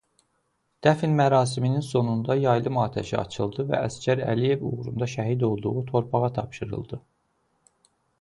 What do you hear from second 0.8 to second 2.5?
Dəfn mərasiminin sonunda